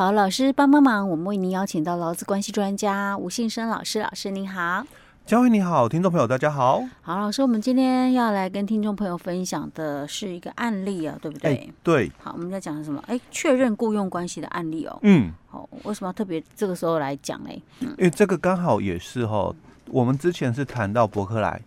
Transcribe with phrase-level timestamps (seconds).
[0.00, 4.82] 好，老师帮帮忙，我们为您邀请到劳资关系专家吴信生老师，老师您好。
[5.26, 6.82] 嘉惠你好，听众朋友大家好。
[7.02, 11.50] 好，老师，我们今天要来跟听众朋友分享的是一个案例啊，对不对？
[11.54, 12.10] 欸、对。
[12.18, 13.04] 好，我们在讲什么？
[13.08, 14.98] 哎，确认雇佣关系的案例哦。
[15.02, 15.30] 嗯。
[15.50, 17.50] 好，为什么要特别这个时候来讲呢？
[17.80, 19.56] 因为这个刚好也是哈、哦，
[19.88, 21.60] 我们之前是谈到伯克莱。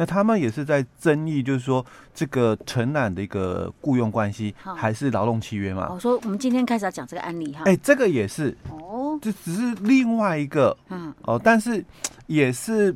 [0.00, 5.88] 那他们也是在争议，就是说这个承揽的一个雇佣关系还是劳动契约嘛？
[5.90, 7.62] 我说我们今天开始要讲这个案例哈。
[7.64, 11.12] 哎，这个也是哦，这只是另外一个嗯。
[11.22, 11.84] 哦，但是
[12.28, 12.94] 也是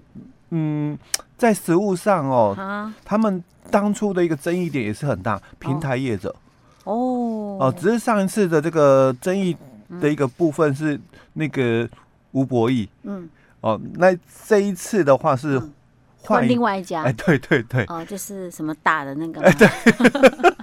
[0.50, 0.96] 嗯，
[1.36, 6.32] 在实务上哦，他们当初的一个争议点也是很大，平台业者。
[6.84, 7.58] 哦。
[7.60, 9.56] 哦，只是上一次的这个争议
[10.00, 11.00] 的一个部分是
[11.32, 11.88] 那个
[12.30, 13.28] 吴博义嗯。
[13.60, 14.16] 哦，那
[14.46, 15.60] 这一次的话是。
[16.22, 19.68] 换另外一家，哎，对对对，哦，就是什么大的那个，哎，对，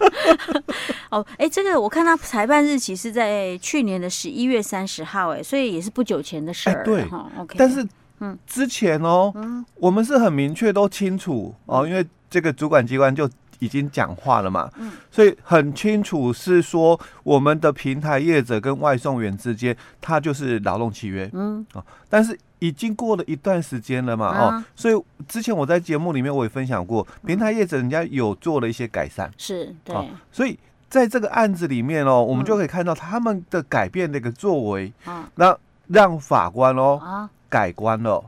[1.11, 7.05] 哦，哎，这个我看他裁判日期是在去年的十一月三十号，哎，所以也是不久前的事儿，对
[7.37, 7.55] ，OK。
[7.57, 7.85] 但是，
[8.19, 22.37] 嗯，之前哦，嗯，我们是很明确都清楚哦，因为这个主管机关就已经讲话了嘛，嗯，所以很清楚是说我们的平台业者跟外送员之间，它就是劳动契约，嗯，哦，但是。
[22.59, 30.57] 已经过了一段时间了嘛，啊、哦，所以之前我在节目里面我也分享过，平台业者人家有做了一些改善，是对、哦，所以
[30.89, 37.29] 在这个案子里面哦，我们就可以看到他们的改变的一个作为，嗯，那让法官哦啊。
[37.49, 38.23] 改观了，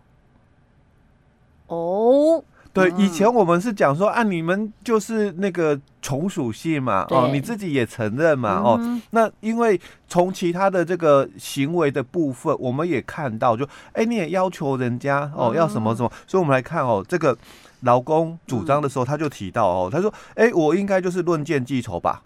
[1.68, 2.44] 哦。
[2.74, 17.38] 对，以前我们是讲说啊，你们就是那个从属性嘛，哦，你自己也承认嘛，哦，那因为从其他的这个行为的部分，我们也看到，就哎，你也要求人家哦，要什么什么，所以我们来看哦，这个
[17.82, 22.22] 劳工主张的时候，他就提到哦，他说，哎，我应该就是论件计酬吧，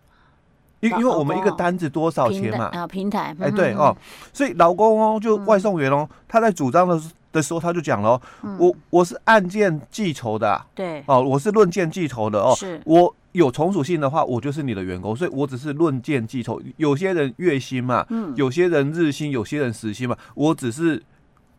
[0.80, 3.98] 因因为我们一个单子多少钱嘛，啊，平台，哎，对哦，
[4.32, 7.16] 所以劳工哦，就外送员哦，他在主张的时候。
[7.36, 8.20] 的时候他就讲了，
[8.58, 16.62] 我我是按件计酬的，对，哦，我是论件计酬的哦，是，我有从属性的话，我就是你的员工，所以我只是论件计酬。
[16.78, 21.04] 有些人月薪嘛，嗯，有些人日薪，有些人时薪嘛，我只是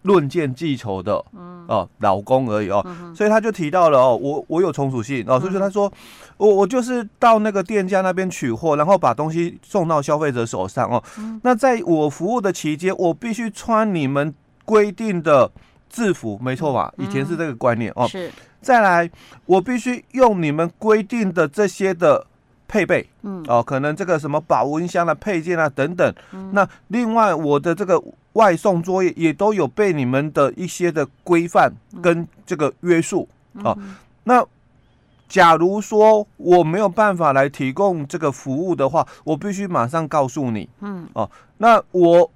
[0.00, 2.82] 论件计酬的，嗯，哦，劳工而已哦，
[3.14, 5.92] 所以他就提到了哦，我我有从属性哦，所以说他说
[6.38, 11.02] 我我就是到那个店家那边取货，然后把东西送到消费者手上哦，
[11.42, 14.34] 那在我服务的期间，我必须穿你们
[14.64, 15.50] 规定的。
[15.96, 16.92] 制服没错吧？
[16.98, 18.08] 以前是这个观念、嗯、哦。
[18.08, 18.30] 是。
[18.60, 19.10] 再来，
[19.46, 22.26] 我必须用你们规定的这些的
[22.68, 26.14] 配备，嗯，哦，可能这个什么保温箱的配件啊等等。
[26.32, 26.50] 嗯。
[26.52, 28.02] 那另外，我的这个
[28.34, 33.78] 外送作业也都有被你们的一些的规范跟这个约束、嗯、哦。
[34.24, 34.44] 那
[35.26, 42.30] 假如说我没有办法来提供这个服务的话，我必须马上告诉你，嗯，哦，那我。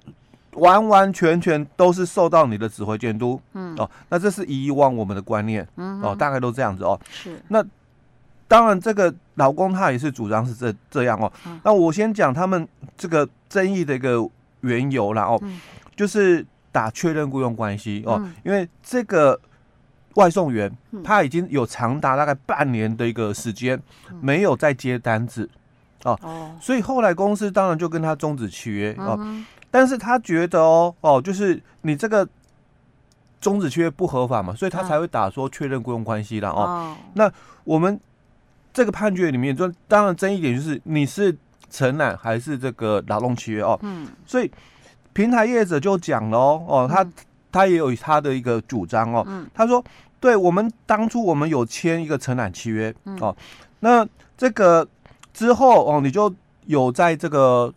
[0.55, 3.75] 完完全全都是受到你的指挥监督，嗯。
[3.77, 6.99] 哦，那这是以往我们的观念，嗯哦，大概都这样子哦。
[7.09, 7.41] 是。
[7.47, 7.63] 那
[8.47, 11.31] 当然，这个老公他也是主张是这这样哦。
[11.45, 12.67] 嗯、那我先讲他们
[12.97, 14.27] 这个争议的一个
[14.59, 15.61] 缘由啦哦，嗯、
[15.95, 19.39] 就是打确认雇佣关系哦，嗯、因为这个
[20.15, 20.69] 外送员
[21.01, 23.81] 他已经有长达大概半年的一个时间
[24.19, 25.49] 没有再接单子，
[26.03, 26.53] 哦，哦。
[26.59, 29.17] 所以后来公司当然就跟他终止契约哦。
[29.71, 32.27] 嗯但是他觉得哦哦，就是你这个
[33.39, 36.93] 终止契约不合法嘛，所以他才会打说确认雇佣关系的哦。
[37.13, 37.31] 那
[37.63, 37.97] 我们
[38.73, 41.35] 这个判决里面，就当然争议点就是你是
[41.69, 43.79] 承揽还是这个劳动契约哦。
[43.81, 44.09] 嗯。
[44.25, 44.51] 所以
[45.13, 47.07] 平台业者就讲了哦哦，他
[47.49, 49.23] 他也有他的一个主张哦。
[49.25, 49.49] 嗯。
[49.53, 49.81] 他说，
[50.19, 53.33] 对我们当初我们有签一个承揽契约哦，
[53.79, 54.05] 那
[54.37, 54.85] 这个
[55.33, 56.31] 之后哦，你就
[56.65, 57.73] 有在这个。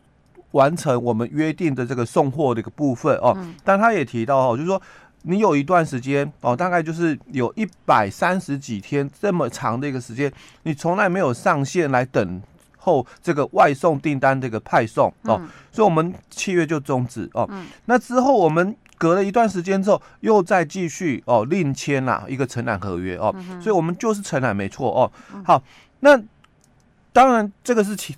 [0.54, 4.80] 完成我们约定的这个送货的一个部分哦，嗯、但他也提到哦，就是说
[5.22, 10.32] 你有一段时间哦，大概就是有一百三十几天这么长的一个时间，
[10.62, 12.40] 你从来没有上线来等
[12.78, 17.48] 候这个外送订单这个派送哦，嗯、所以我们契约就终止哦。
[17.50, 25.10] 嗯、那之后我们隔了一段时间之后，又再继续哦另签啦一个承揽合约哦，嗯、所以我们就是承揽没错哦。
[25.44, 25.60] 好，
[25.98, 26.16] 那
[27.12, 28.14] 当然这个是其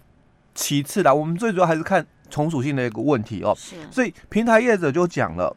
[0.54, 2.06] 其次啦，我们最主要还是看。
[2.30, 5.54] 从属性的一个问题哦，是，所以平台业者就讲了，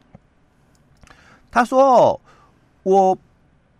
[1.50, 2.20] 他说：“哦，
[2.82, 3.18] 我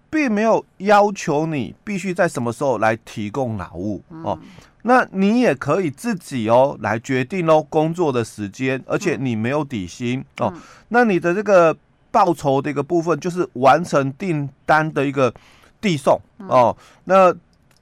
[0.09, 4.39] 并没有要求你必须在什么时候来提供劳务哦，
[4.83, 10.53] 那你也可以自己哦来决定哦工作的时间，而且你没有底薪哦，
[10.89, 11.77] 那你的这个
[12.11, 15.33] 报酬的一个部分就是完成订单的一个
[15.81, 17.35] 递送哦，那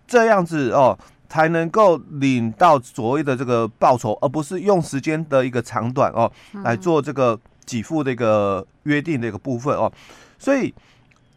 [0.06, 6.30] 这样子哦。”才能够领到所谓的这个报酬，而不是用时间的一个长短哦
[6.64, 9.92] 来做这个给付的一个约定的一个部分哦。
[10.38, 10.72] 所以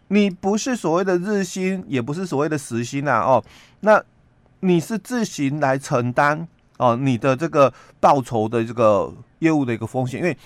[0.08, 3.44] 你不是所谓的日薪，也不是所谓的时薪呐哦，
[3.82, 4.02] 那
[4.62, 6.48] 你是自行来承担
[6.78, 10.38] 哦你的这个报酬的这个业务的一个风险，因为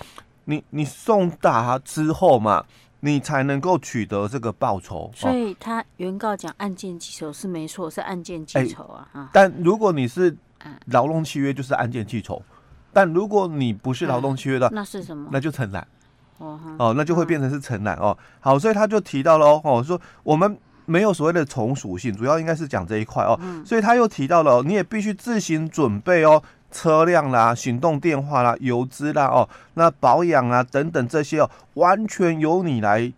[0.46, 2.66] 你你送达之后嘛。
[3.06, 9.08] 你才能够取得这个报酬，所以他原告讲案件计酬是没错，是案件计酬啊。
[9.14, 10.36] 欸、但如果你是
[10.88, 12.42] 劳动契约，就是案件计酬；
[12.92, 15.30] 但如果你不是劳动契约的，那是什么？
[15.32, 15.88] 那就承揽。
[16.40, 18.18] 哦，哦，那就会变成是承揽哦。
[18.40, 23.40] 好，所以他就提到了哦，说我们没有所谓的从属性，主要应该是讲这一块哦。
[23.64, 26.42] 所以他又提到了，你也必须自行准备哦。
[26.76, 33.10] 车辆啦、行动电话啦、油资啦哦，那保养啊等等这些哦，完全由你来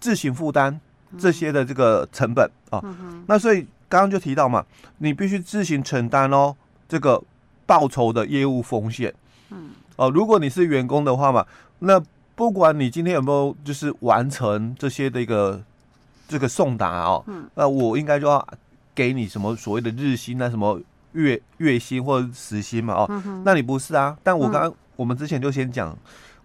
[0.00, 0.80] 自行负担
[1.18, 2.82] 这些的这个成本哦。
[3.26, 4.64] 那所以刚刚就提到嘛，
[4.96, 6.56] 你必须自行承担哦
[6.88, 7.22] 这个
[7.66, 9.12] 报酬的业务风险。
[9.50, 9.72] 嗯。
[9.96, 11.44] 哦，如果你是员工的话嘛，
[11.80, 12.02] 那
[12.34, 15.62] 不管你今天有没有就是完成这些的一个
[16.26, 17.22] 这个送达哦，
[17.54, 18.46] 那我应该就要
[18.94, 20.80] 给你什么所谓的日薪啊什么。
[21.16, 24.16] 月月薪或者时薪嘛，哦，嗯、那你不是啊？
[24.22, 25.96] 但我刚刚我们之前就先讲，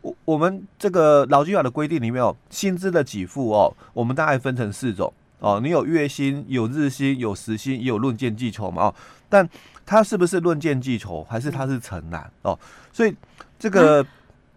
[0.02, 8.96] 我、嗯、我们这个劳基法的规定里面哦，薪资的给付哦，我们大概分成四种哦，你有月薪、有日薪、有时薪，也有论件计酬嘛，哦，
[9.30, 9.48] 但
[9.86, 12.58] 它是不是论件计酬，还是它是承揽哦？
[12.94, 13.14] 所以
[13.60, 14.06] 这个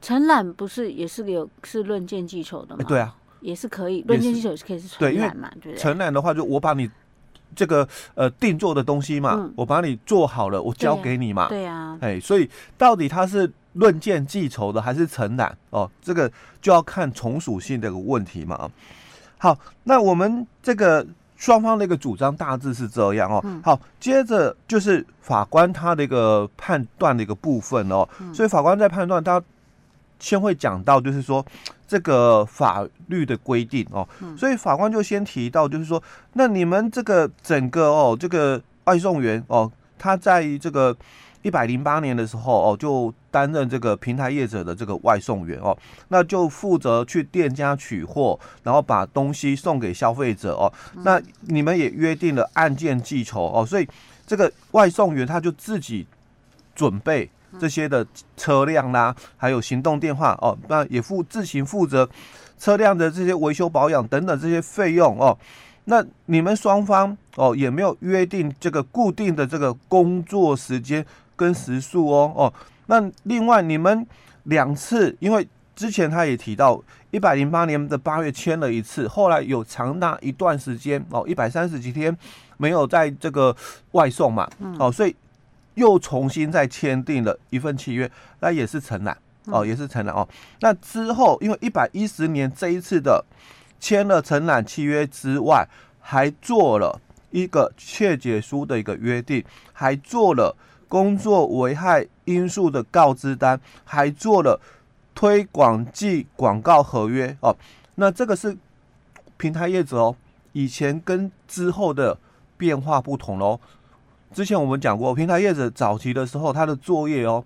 [0.00, 2.84] 承揽不是也是有是论件计酬的吗？
[2.86, 5.76] 对啊，也是可以，论件计酬也是可以是承揽嘛，对不对？
[5.76, 6.88] 承揽的话，就我把你。
[7.54, 11.48] 这个呃定做的东西嘛，嗯、我把你做好了，我交给你嘛。
[11.48, 15.90] 对呀，哎，所以到底他是论件计酬的还是承揽哦？
[16.02, 16.30] 这个
[16.60, 18.70] 就要看从属性这个问题嘛。
[19.38, 21.06] 好，那我们这个
[21.36, 23.40] 双方的一个主张大致是这样哦。
[23.44, 28.08] 嗯、好，接着就是法官他的一个判断的一个部分哦。
[28.20, 29.42] 嗯、所以法官在判断他。
[30.18, 31.44] 先会讲到，就是说
[31.86, 34.08] 这个法律的规定哦，
[34.38, 36.02] 所以法官就先提到，就是说，
[36.32, 40.96] 那你们这个整个哦，这个外送员哦，他在这个
[41.42, 45.76] 一百零八年的时候哦，就担任这个平台业者的这个外送员哦，
[46.08, 50.72] 那就负责去店家取货，然后把东西送给消费者哦。
[51.02, 53.86] 那你们也约定了案件计酬哦，所以
[54.26, 56.06] 这个外送员他就自己
[56.74, 57.28] 准备。
[57.58, 58.06] 这些的
[58.36, 62.08] 车辆啦，还有行动电话哦，那也负自行负责
[62.58, 65.36] 车辆的这些维修保养等等这些费用哦。
[65.84, 71.04] 那你们双方哦也没有约定这个固定的这个工作时间
[71.36, 72.52] 跟时数哦哦。
[72.86, 74.06] 那另外你们
[74.44, 75.46] 两次，因为
[75.76, 82.16] 之前他也提到，一百零八年的八月签了一次，后来有长达一段时间哦，一百三十几天
[82.56, 83.54] 没有在这个
[83.92, 84.48] 外送嘛，
[84.78, 85.14] 哦，所以。
[85.74, 88.10] 又重新再签订了一份契约，
[88.40, 89.16] 那也是承揽
[89.46, 90.26] 哦，也是承揽哦。
[90.60, 93.24] 那之后，因为一百一十年这一次的
[93.80, 95.68] 签了承揽契约之外，
[96.00, 97.00] 还做了
[97.30, 100.56] 一个切结书的一个约定，还做了
[100.88, 104.60] 工作危害因素的告知单，还做了
[105.14, 107.56] 推广暨广告合约哦。
[107.96, 108.56] 那这个是
[109.36, 110.16] 平台业者哦，
[110.52, 112.16] 以前跟之后的
[112.56, 113.58] 变化不同喽。
[114.34, 117.42] 之前我们讲过，平台业者早期的时候，他的作业哦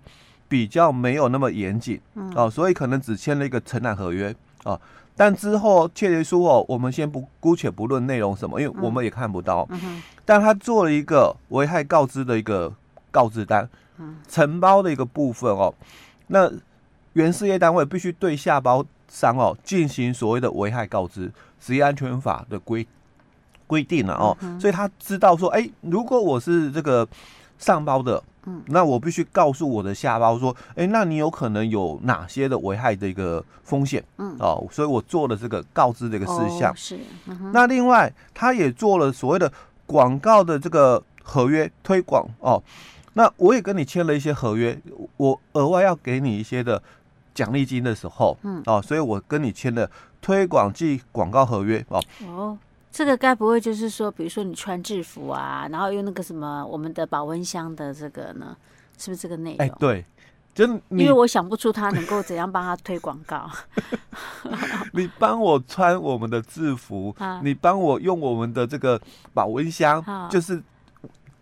[0.47, 2.01] 比较没有那么严谨，
[2.35, 4.77] 哦，所以可能只签了一个承揽合约啊。
[5.15, 9.67] 但之后切结书哦，我们先不姑且不论内容什么，因为我们也看不到。
[10.25, 12.73] 但他做了一个危害告知的一个
[13.11, 13.69] 告知单，
[14.27, 15.71] 承包的一个部分哦，
[16.27, 16.51] 那
[17.13, 22.87] 原事业单位必须对下包商哦进行所谓的危害告知，职业安全法的规。
[23.69, 27.07] 规定了哦，所以他知道说，哎，如果我是这个
[27.59, 36.99] 上包的，嗯，那我必须告诉我的下包说，哎，那你有可能有哪些的危害的一个风险，嗯，哦，所以我做了这个告知的一个事项，是，
[37.53, 39.51] 那另外他也做了所谓的
[39.85, 42.59] 广告的这个合约推广哦，
[43.13, 44.75] 那我也跟你签了一些合约，
[45.17, 46.81] 我额外要给你一些的
[47.35, 49.87] 奖励金的时候，嗯，哦，所以我跟你签了
[50.19, 52.01] 推广暨广告合约哦。
[52.25, 52.57] 哦
[52.91, 58.57] 这个该不会就是说，比如说你穿制服啊，然后用那个什么我们的保温箱的这个呢？
[58.97, 59.59] 是不是这个内容？
[59.59, 60.03] 哎，对，
[60.53, 63.49] 就因为我想不出他能够怎样帮他推广告。
[64.91, 68.99] 你帮我穿我们的制服， 啊、你帮我用我们的这个
[69.33, 70.61] 保温箱，啊、就是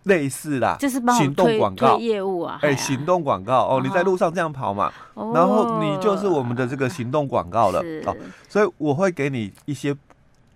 [0.04, 2.60] 类似啦，就是行动广告业务啊。
[2.62, 7.80] 哎，行动广告哦，你在路上这样跑嘛，哦、然后你就是我们的这个行动广告了。
[8.04, 8.14] 哦，
[8.48, 9.96] 所以我会给你一些。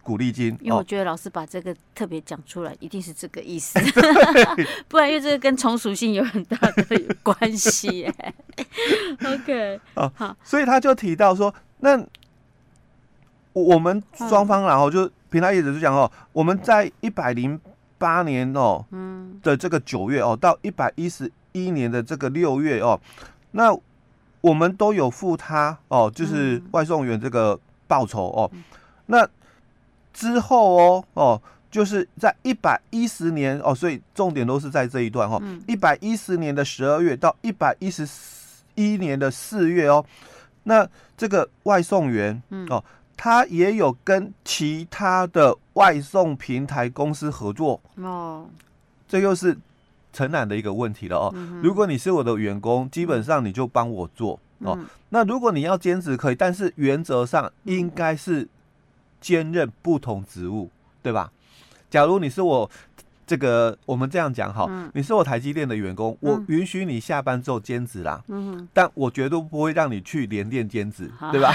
[0.02, 0.56] 鼓励金。
[0.61, 3.78] 因为我觉得老师把这个特别讲出来，一定是这个意思，
[4.88, 8.12] 不然因为这个跟从属性有很大的关系。
[9.25, 12.04] OK，好，所以他就提到说，那
[13.52, 17.59] 我们双方然后就平台业者就讲哦，我们在一百零
[17.99, 19.12] 八年哦，嗯。
[19.42, 23.00] 的这个九月哦，到一百一十一年的这个六月哦，
[23.50, 23.76] 那
[24.40, 28.49] 我们都有付他哦，就是外送员这个报酬哦。
[29.06, 29.28] 那
[30.12, 35.42] 之后哦哦，就是在一百一十年哦，所以重点都是在这一段哦。
[35.66, 38.07] 一百一十年的十二月到一百一十
[38.75, 40.04] 一年的四月哦，
[40.64, 42.83] 那这个外送员哦，
[43.16, 48.47] 他也有跟其他的外送平台公司合作哦，
[49.09, 49.57] 这又是。
[50.14, 51.35] 承揽的一个问题了哦。
[51.62, 54.78] 如果你是我的员工，基本上你就帮我做哦。
[55.09, 58.47] 那如果你要兼职可以，但是原则上应该是
[59.23, 60.69] 兼任不同职务，
[61.02, 61.33] 对吧？
[61.88, 62.71] 假如你是我
[63.26, 68.23] 这个，我们这样讲哈，你是我台积电的员工，我允许你下班之后兼职啦。
[68.29, 71.55] 嗯，但我绝对不会让你去联电兼职，对吧？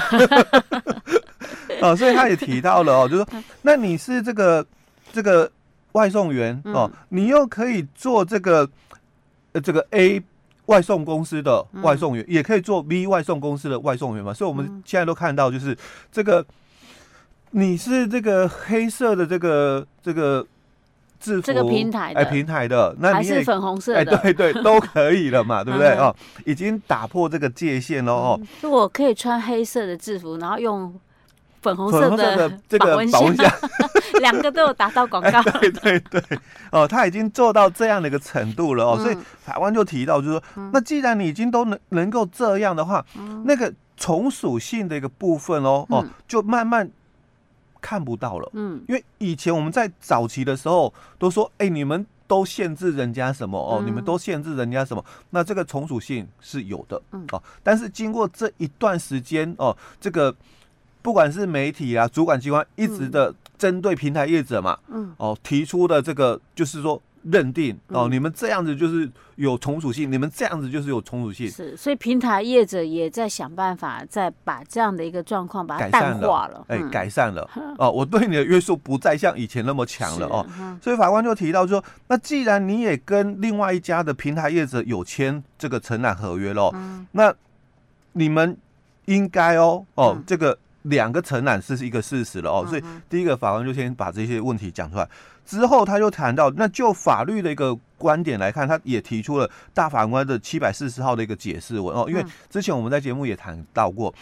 [1.83, 3.27] 哦，所以他也提到了哦，就说
[3.61, 4.65] 那你是这个
[5.13, 5.51] 这个。
[5.93, 8.69] 外送员哦，你又可以做这个
[9.53, 10.21] 呃这个 A
[10.67, 14.31] 外送公司的外送员，也可以做 B 外送公司的外送员嘛。
[14.31, 15.75] 所以我们现在都看到，就是
[16.11, 16.45] 这个
[17.51, 20.45] 你是这个黑色的这个这个
[21.19, 25.89] 制服，这个平台哎平台的，那你是粉红色的，哎对对 都可以了嘛，对不对？
[25.95, 26.15] 哦？
[26.45, 28.39] 已经打破这个界限了哦。
[28.61, 30.93] 就我可以穿黑色的制服，然后用。
[31.59, 33.51] 粉红色的这个保温箱，
[34.21, 35.41] 两个都有达到广告。
[35.59, 36.21] 对对对，
[36.71, 43.03] 哦，他已经做到这样的一个程度了哦，所以台湾就提到，就是说，那既然你已经都能能够这样的话，
[43.43, 46.89] 那个从属性的一个部分哦哦，就慢慢
[47.81, 48.49] 看不到了。
[48.53, 57.25] 嗯，因为以前我们在早期的时候都说，哎，你们都限制人家什么哦，你们都限制人家什么，那这个从属性是有的，嗯。
[57.31, 60.35] 哦，但是经过这一段时间哦，这个。
[60.99, 71.49] 不管是媒体啊，主管机关一直的针对平台业者嘛，嗯，哦，提出的这个就是说认定哦，你们这样子就是有从属性，你们这样子就是有从属性。
[71.49, 80.45] 是，所以平台业者也在想办法，再把这样的一个状况把它淡化了，哎，改善了 哦，我对你的约束不再像以前那么强了哦。
[80.81, 86.73] 所以法官就提到说，那既然你也跟另外一家的平台业者有签这个承揽合约喽，
[87.11, 87.33] 那
[88.13, 88.57] 你们
[89.05, 90.57] 应该哦哦这个。
[90.89, 95.07] 两个承揽是一个事实了哦，所以第一个法官就先把这些问题讲出来，
[95.45, 104.13] 之后他就谈到，那就法律的一个观点来看，他也提出了大法官的七百四十号的一个解释文哦，因为之前我们在节目也谈到过，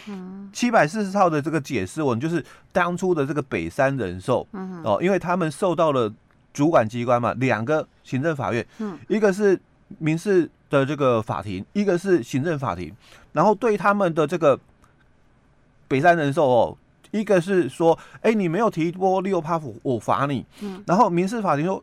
[0.52, 4.46] 七百四十号的这个解释文就是当初的这个北山人寿
[4.82, 6.12] 哦，因为他们受到了
[6.52, 8.66] 主管机关嘛，两个行政法院，
[9.08, 9.60] 一个是
[9.98, 12.92] 民事的这个法庭，一个是行政法庭，
[13.32, 14.58] 然后对他们的这个。
[15.88, 16.76] 北山人寿哦，
[17.10, 20.44] 一个是说，哎，你没有提拨利用趴五，我罚你。
[20.60, 21.82] 嗯，然后民事法庭说，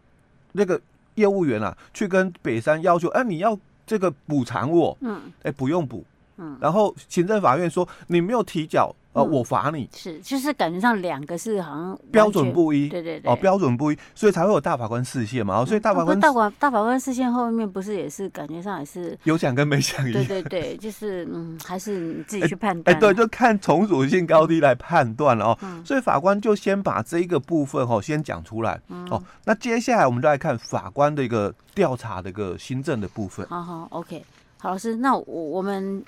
[0.51, 0.79] 那个
[1.15, 4.97] 业务员啊，去跟北山要求，哎，你要这个补偿我。
[5.01, 6.03] 嗯，哎，不用补。
[6.37, 8.93] 嗯，然后行政法院说，你没有提缴。
[9.13, 9.89] 哦，嗯、我罚你。
[9.95, 34.23] 是，就是感觉上两个是好像标准不一，对对对，哦，标准不一，所以才会有大法官视线嘛，哦，所以大法官、嗯、大法大法官视线后面不是也是感觉上也是有讲跟没讲一样，对对对，就是嗯，还是你自己去判断，哎，对，就看从属性高低来判断了哦，嗯、所以法官就先把这一个部分哦先讲出来，嗯、哦，那接下来我们就来看法官的一个调查的一个新政的部分，好好，OK，
[34.57, 36.03] 好，老师，那我我们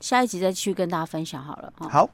[0.00, 2.08] 下一集再去跟大家分享好了，好。